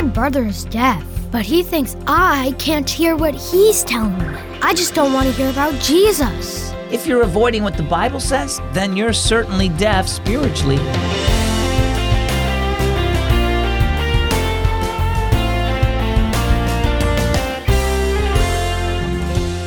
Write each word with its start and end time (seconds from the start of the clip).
My 0.00 0.06
brother 0.06 0.46
is 0.46 0.64
deaf, 0.64 1.04
but 1.30 1.42
he 1.42 1.62
thinks 1.62 1.94
I 2.06 2.54
can't 2.58 2.88
hear 2.88 3.16
what 3.16 3.34
he's 3.34 3.84
telling 3.84 4.16
me. 4.16 4.38
I 4.62 4.72
just 4.72 4.94
don't 4.94 5.12
want 5.12 5.26
to 5.28 5.34
hear 5.34 5.50
about 5.50 5.78
Jesus. 5.78 6.72
If 6.90 7.06
you're 7.06 7.20
avoiding 7.20 7.62
what 7.62 7.76
the 7.76 7.82
Bible 7.82 8.18
says, 8.18 8.62
then 8.72 8.96
you're 8.96 9.12
certainly 9.12 9.68
deaf 9.68 10.08
spiritually. 10.08 10.78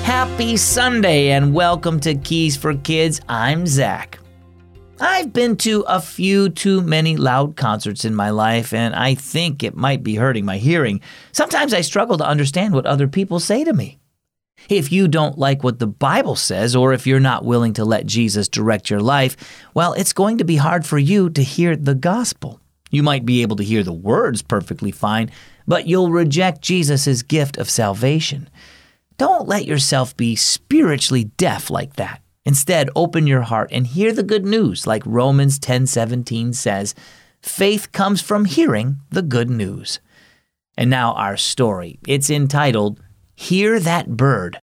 Happy 0.02 0.58
Sunday 0.58 1.30
and 1.30 1.54
welcome 1.54 2.00
to 2.00 2.16
Keys 2.16 2.58
for 2.58 2.74
Kids. 2.74 3.22
I'm 3.30 3.68
Zach. 3.68 4.18
I've 5.06 5.34
been 5.34 5.58
to 5.58 5.82
a 5.82 6.00
few 6.00 6.48
too 6.48 6.82
many 6.82 7.18
loud 7.18 7.58
concerts 7.58 8.06
in 8.06 8.16
my 8.16 8.30
life, 8.30 8.72
and 8.72 8.96
I 8.96 9.16
think 9.16 9.62
it 9.62 9.76
might 9.76 10.02
be 10.02 10.16
hurting 10.16 10.46
my 10.46 10.58
hearing. 10.58 11.02
Sometimes 11.34 11.74
I 11.74 11.82
struggle 11.82 12.18
to 12.20 12.26
understand 12.26 12.74
what 12.74 12.86
other 12.86 13.10
people 13.10 13.42
say 13.42 13.66
to 13.66 13.74
me. 13.74 14.00
If 14.70 14.94
you 14.94 15.10
don't 15.10 15.38
like 15.38 15.62
what 15.62 15.80
the 15.80 15.88
Bible 15.88 16.38
says, 16.38 16.74
or 16.74 16.94
if 16.94 17.06
you're 17.06 17.20
not 17.20 17.44
willing 17.44 17.74
to 17.74 17.84
let 17.84 18.06
Jesus 18.06 18.48
direct 18.48 18.90
your 18.90 19.02
life, 19.02 19.36
well, 19.74 19.92
it's 19.92 20.14
going 20.14 20.38
to 20.38 20.46
be 20.46 20.56
hard 20.56 20.86
for 20.86 20.98
you 20.98 21.30
to 21.32 21.44
hear 21.44 21.76
the 21.76 21.96
gospel. 21.96 22.62
You 22.90 23.04
might 23.04 23.26
be 23.26 23.42
able 23.42 23.58
to 23.58 23.64
hear 23.64 23.84
the 23.84 23.92
words 23.92 24.42
perfectly 24.42 24.92
fine, 24.92 25.32
but 25.68 25.86
you'll 25.86 26.12
reject 26.12 26.62
Jesus' 26.62 27.24
gift 27.24 27.58
of 27.58 27.70
salvation. 27.70 28.50
Don't 29.18 29.50
let 29.50 29.66
yourself 29.66 30.16
be 30.16 30.38
spiritually 30.38 31.26
deaf 31.26 31.70
like 31.70 31.98
that. 31.98 32.23
Instead, 32.46 32.90
open 32.96 33.28
your 33.28 33.42
heart 33.42 33.70
and 33.72 33.88
hear 33.88 34.12
the 34.12 34.24
good 34.24 34.46
news 34.46 34.86
like 34.86 35.04
Romans 35.06 35.60
10:17 35.60 36.54
says, 36.54 36.94
faith 37.42 37.92
comes 37.92 38.22
from 38.22 38.46
hearing 38.46 38.98
the 39.10 39.22
good 39.22 39.50
news. 39.50 40.00
And 40.78 40.90
now 40.90 41.14
our 41.14 41.38
story. 41.38 42.00
It's 42.08 42.30
entitled 42.30 43.00
Hear 43.36 43.80
That 43.80 44.18
Bird. 44.18 44.60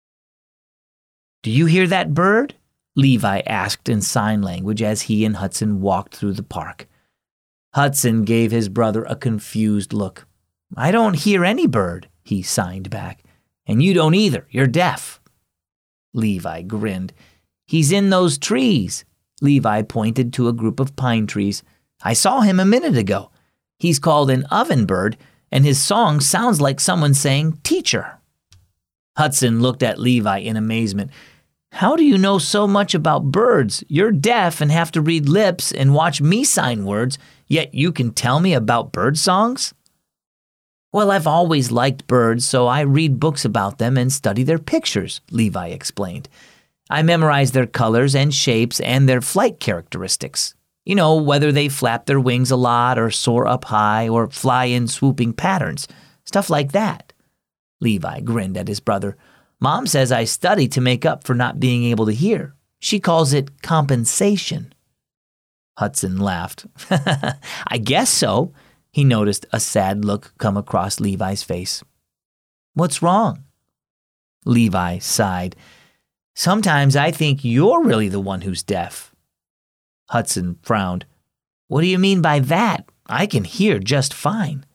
Do 1.42 1.50
you 1.50 1.66
hear 1.66 1.86
that 1.86 2.14
bird? 2.14 2.54
Levi 2.96 3.40
asked 3.46 3.88
in 3.88 4.00
sign 4.00 4.40
language 4.42 4.82
as 4.82 5.02
he 5.02 5.24
and 5.24 5.36
Hudson 5.36 5.80
walked 5.80 6.14
through 6.14 6.34
the 6.34 6.42
park. 6.42 6.86
Hudson 7.74 8.24
gave 8.24 8.50
his 8.50 8.68
brother 8.68 9.04
a 9.04 9.16
confused 9.16 9.92
look. 9.92 10.26
I 10.76 10.90
don't 10.90 11.14
hear 11.14 11.44
any 11.44 11.66
bird, 11.66 12.08
he 12.22 12.42
signed 12.42 12.88
back. 12.88 13.22
And 13.66 13.82
you 13.82 13.94
don't 13.94 14.14
either. 14.14 14.46
You're 14.50 14.66
deaf. 14.66 15.20
Levi 16.12 16.62
grinned. 16.62 17.12
He's 17.66 17.92
in 17.92 18.10
those 18.10 18.38
trees. 18.38 19.04
Levi 19.40 19.82
pointed 19.82 20.32
to 20.34 20.48
a 20.48 20.52
group 20.52 20.80
of 20.80 20.96
pine 20.96 21.26
trees. 21.26 21.62
I 22.02 22.12
saw 22.12 22.40
him 22.40 22.60
a 22.60 22.64
minute 22.64 22.96
ago. 22.96 23.30
He's 23.78 23.98
called 23.98 24.30
an 24.30 24.44
oven 24.44 24.86
bird, 24.86 25.16
and 25.50 25.64
his 25.64 25.80
song 25.80 26.20
sounds 26.20 26.60
like 26.60 26.80
someone 26.80 27.14
saying, 27.14 27.58
Teacher. 27.62 28.18
Hudson 29.16 29.60
looked 29.60 29.82
at 29.82 29.98
Levi 29.98 30.38
in 30.38 30.56
amazement. 30.56 31.10
How 31.72 31.96
do 31.96 32.04
you 32.04 32.18
know 32.18 32.38
so 32.38 32.66
much 32.66 32.94
about 32.94 33.32
birds? 33.32 33.82
You're 33.88 34.12
deaf 34.12 34.60
and 34.60 34.70
have 34.70 34.92
to 34.92 35.00
read 35.00 35.28
lips 35.28 35.72
and 35.72 35.94
watch 35.94 36.20
me 36.20 36.44
sign 36.44 36.84
words, 36.84 37.18
yet 37.48 37.74
you 37.74 37.90
can 37.92 38.12
tell 38.12 38.40
me 38.40 38.54
about 38.54 38.92
bird 38.92 39.18
songs? 39.18 39.74
Well, 40.92 41.10
I've 41.10 41.26
always 41.26 41.72
liked 41.72 42.06
birds, 42.06 42.46
so 42.46 42.68
I 42.68 42.82
read 42.82 43.18
books 43.18 43.44
about 43.44 43.78
them 43.78 43.98
and 43.98 44.12
study 44.12 44.44
their 44.44 44.60
pictures, 44.60 45.20
Levi 45.32 45.68
explained. 45.68 46.28
I 46.90 47.02
memorize 47.02 47.52
their 47.52 47.66
colors 47.66 48.14
and 48.14 48.32
shapes 48.32 48.80
and 48.80 49.08
their 49.08 49.20
flight 49.20 49.58
characteristics. 49.60 50.54
You 50.84 50.94
know, 50.94 51.16
whether 51.16 51.50
they 51.50 51.68
flap 51.68 52.06
their 52.06 52.20
wings 52.20 52.50
a 52.50 52.56
lot 52.56 52.98
or 52.98 53.10
soar 53.10 53.46
up 53.46 53.64
high 53.64 54.08
or 54.08 54.28
fly 54.30 54.66
in 54.66 54.86
swooping 54.86 55.32
patterns, 55.32 55.88
stuff 56.24 56.50
like 56.50 56.72
that. 56.72 57.12
Levi 57.80 58.20
grinned 58.20 58.56
at 58.56 58.68
his 58.68 58.80
brother. 58.80 59.16
Mom 59.60 59.86
says 59.86 60.12
I 60.12 60.24
study 60.24 60.68
to 60.68 60.80
make 60.80 61.06
up 61.06 61.24
for 61.24 61.34
not 61.34 61.60
being 61.60 61.84
able 61.84 62.06
to 62.06 62.12
hear. 62.12 62.54
She 62.80 63.00
calls 63.00 63.32
it 63.32 63.62
compensation. 63.62 64.74
Hudson 65.78 66.18
laughed. 66.18 66.66
I 66.90 67.78
guess 67.78 68.10
so. 68.10 68.52
He 68.92 69.04
noticed 69.04 69.46
a 69.52 69.58
sad 69.58 70.04
look 70.04 70.34
come 70.38 70.56
across 70.56 71.00
Levi's 71.00 71.42
face. 71.42 71.82
What's 72.74 73.02
wrong? 73.02 73.44
Levi 74.44 74.98
sighed. 74.98 75.56
Sometimes 76.34 76.96
I 76.96 77.10
think 77.10 77.44
you're 77.44 77.82
really 77.84 78.08
the 78.08 78.20
one 78.20 78.40
who's 78.40 78.62
deaf. 78.62 79.14
Hudson 80.10 80.58
frowned. 80.62 81.06
What 81.68 81.80
do 81.80 81.86
you 81.86 81.98
mean 81.98 82.20
by 82.20 82.40
that? 82.40 82.88
I 83.06 83.26
can 83.26 83.44
hear 83.44 83.78
just 83.78 84.12
fine. 84.12 84.66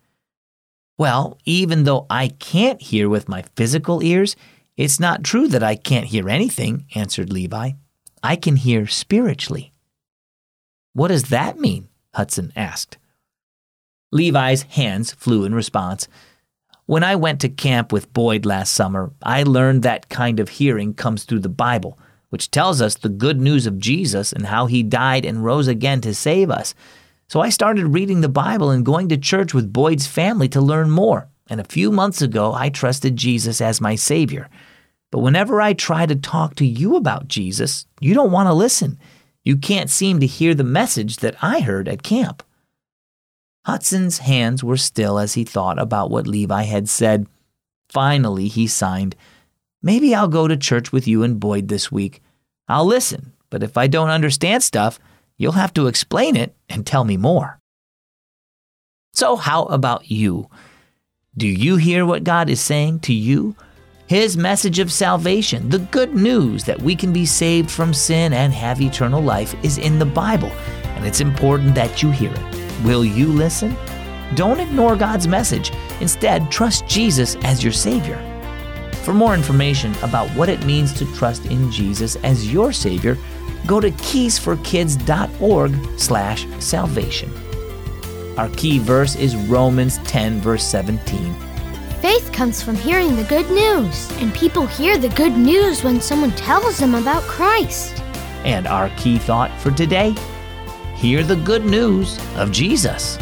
Well, 0.97 1.37
even 1.45 1.83
though 1.83 2.05
I 2.09 2.29
can't 2.29 2.81
hear 2.81 3.09
with 3.09 3.29
my 3.29 3.43
physical 3.55 4.03
ears, 4.03 4.35
it's 4.77 4.99
not 4.99 5.23
true 5.23 5.47
that 5.49 5.63
I 5.63 5.75
can't 5.75 6.07
hear 6.07 6.29
anything, 6.29 6.85
answered 6.95 7.31
Levi. 7.31 7.71
I 8.23 8.35
can 8.35 8.55
hear 8.55 8.87
spiritually. 8.87 9.73
What 10.93 11.09
does 11.09 11.23
that 11.23 11.59
mean? 11.59 11.89
Hudson 12.13 12.51
asked. 12.55 12.97
Levi's 14.11 14.63
hands 14.63 15.11
flew 15.11 15.45
in 15.45 15.53
response. 15.53 16.07
When 16.89 17.03
I 17.03 17.17
went 17.17 17.41
to 17.41 17.49
camp 17.49 17.93
with 17.93 18.11
Boyd 18.13 18.47
last 18.47 18.73
summer, 18.73 19.11
I 19.21 19.43
learned 19.43 19.83
that 19.83 20.09
kind 20.09 20.39
of 20.39 20.49
hearing 20.49 20.95
comes 20.95 21.23
through 21.23 21.41
the 21.41 21.47
Bible, 21.47 21.99
which 22.29 22.49
tells 22.49 22.81
us 22.81 22.95
the 22.95 23.09
good 23.09 23.39
news 23.39 23.67
of 23.67 23.77
Jesus 23.77 24.33
and 24.33 24.47
how 24.47 24.65
he 24.65 24.81
died 24.81 25.23
and 25.23 25.45
rose 25.45 25.67
again 25.67 26.01
to 26.01 26.15
save 26.15 26.49
us. 26.49 26.73
So 27.27 27.41
I 27.41 27.49
started 27.49 27.93
reading 27.93 28.21
the 28.21 28.27
Bible 28.27 28.71
and 28.71 28.83
going 28.83 29.07
to 29.09 29.17
church 29.17 29.53
with 29.53 29.71
Boyd's 29.71 30.07
family 30.07 30.49
to 30.49 30.61
learn 30.61 30.89
more. 30.89 31.29
And 31.47 31.61
a 31.61 31.63
few 31.63 31.91
months 31.91 32.23
ago, 32.23 32.55
I 32.55 32.69
trusted 32.69 33.15
Jesus 33.15 33.61
as 33.61 33.79
my 33.79 33.93
Savior. 33.93 34.49
But 35.11 35.19
whenever 35.19 35.61
I 35.61 35.73
try 35.73 36.07
to 36.07 36.15
talk 36.15 36.55
to 36.55 36.65
you 36.65 36.95
about 36.95 37.27
Jesus, 37.27 37.85
you 38.01 38.15
don't 38.15 38.31
want 38.31 38.47
to 38.47 38.53
listen. 38.53 38.97
You 39.43 39.57
can't 39.57 39.91
seem 39.91 40.19
to 40.21 40.25
hear 40.25 40.55
the 40.55 40.63
message 40.63 41.17
that 41.17 41.35
I 41.39 41.59
heard 41.59 41.87
at 41.87 42.01
camp. 42.01 42.41
Hudson's 43.69 44.17
hands 44.17 44.63
were 44.63 44.77
still 44.77 45.19
as 45.19 45.35
he 45.35 45.43
thought 45.43 45.77
about 45.77 46.09
what 46.09 46.25
Levi 46.25 46.63
had 46.63 46.89
said. 46.89 47.27
Finally, 47.87 48.47
he 48.47 48.65
signed, 48.65 49.15
Maybe 49.83 50.15
I'll 50.15 50.27
go 50.27 50.47
to 50.47 50.57
church 50.57 50.91
with 50.91 51.07
you 51.07 51.21
and 51.21 51.39
Boyd 51.39 51.67
this 51.67 51.91
week. 51.91 52.23
I'll 52.67 52.85
listen, 52.85 53.33
but 53.51 53.61
if 53.61 53.77
I 53.77 53.85
don't 53.85 54.09
understand 54.09 54.63
stuff, 54.63 54.97
you'll 55.37 55.51
have 55.51 55.71
to 55.75 55.85
explain 55.85 56.35
it 56.35 56.55
and 56.67 56.83
tell 56.83 57.03
me 57.03 57.15
more. 57.15 57.59
So, 59.13 59.35
how 59.35 59.65
about 59.65 60.09
you? 60.09 60.49
Do 61.37 61.47
you 61.47 61.75
hear 61.75 62.07
what 62.07 62.23
God 62.23 62.49
is 62.49 62.59
saying 62.59 63.01
to 63.01 63.13
you? 63.13 63.55
His 64.07 64.35
message 64.35 64.79
of 64.79 64.91
salvation, 64.91 65.69
the 65.69 65.77
good 65.77 66.15
news 66.15 66.63
that 66.63 66.81
we 66.81 66.95
can 66.95 67.13
be 67.13 67.27
saved 67.27 67.69
from 67.69 67.93
sin 67.93 68.33
and 68.33 68.51
have 68.51 68.81
eternal 68.81 69.21
life, 69.21 69.53
is 69.63 69.77
in 69.77 69.99
the 69.99 70.07
Bible, 70.07 70.51
and 70.95 71.05
it's 71.05 71.21
important 71.21 71.75
that 71.75 72.01
you 72.01 72.09
hear 72.09 72.33
it. 72.33 72.48
Will 72.83 73.03
you 73.03 73.27
listen? 73.27 73.75
Don't 74.35 74.59
ignore 74.59 74.95
God's 74.95 75.27
message. 75.27 75.71
Instead, 76.01 76.51
trust 76.51 76.87
Jesus 76.87 77.35
as 77.43 77.63
your 77.63 77.73
Savior. 77.73 78.17
For 79.03 79.13
more 79.13 79.33
information 79.33 79.93
about 80.03 80.29
what 80.31 80.49
it 80.49 80.65
means 80.65 80.93
to 80.93 81.13
trust 81.15 81.45
in 81.47 81.71
Jesus 81.71 82.15
as 82.17 82.51
your 82.51 82.71
Savior, 82.71 83.17
go 83.65 83.79
to 83.79 83.91
keysforkids.org 83.91 85.99
slash 85.99 86.47
salvation. 86.59 87.31
Our 88.37 88.49
key 88.49 88.79
verse 88.79 89.15
is 89.15 89.35
Romans 89.35 89.97
10 89.99 90.39
verse 90.39 90.63
17. 90.63 91.33
Faith 92.01 92.31
comes 92.31 92.63
from 92.63 92.75
hearing 92.75 93.17
the 93.17 93.25
good 93.25 93.49
news, 93.51 94.09
and 94.21 94.33
people 94.33 94.65
hear 94.65 94.97
the 94.97 95.09
good 95.09 95.33
news 95.33 95.83
when 95.83 95.99
someone 95.99 96.31
tells 96.31 96.77
them 96.77 96.95
about 96.95 97.23
Christ. 97.23 98.01
And 98.45 98.67
our 98.67 98.89
key 98.91 99.17
thought 99.17 99.51
for 99.59 99.71
today 99.71 100.15
hear 100.99 101.23
the 101.23 101.37
good 101.37 101.63
news 101.63 102.19
of 102.35 102.51
Jesus. 102.51 103.17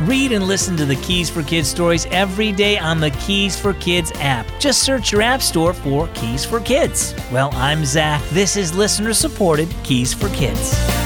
Read 0.00 0.32
and 0.32 0.46
listen 0.46 0.74
to 0.78 0.86
the 0.86 0.96
Keys 0.96 1.28
for 1.28 1.42
Kids 1.42 1.68
stories 1.68 2.06
every 2.06 2.50
day 2.50 2.78
on 2.78 2.98
the 2.98 3.10
Keys 3.10 3.60
for 3.60 3.74
Kids 3.74 4.10
app. 4.16 4.46
Just 4.58 4.84
search 4.84 5.12
your 5.12 5.20
app 5.20 5.42
store 5.42 5.74
for 5.74 6.08
Keys 6.08 6.46
for 6.46 6.60
Kids. 6.60 7.14
Well, 7.30 7.50
I'm 7.54 7.84
Zach. 7.84 8.22
This 8.30 8.56
is 8.56 8.74
listener 8.74 9.12
supported 9.12 9.68
Keys 9.84 10.14
for 10.14 10.30
Kids. 10.30 10.97